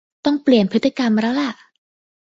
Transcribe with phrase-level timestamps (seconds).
[0.25, 1.51] ต้องเปลี่ยนพฤติกรรมแล้วล่ะ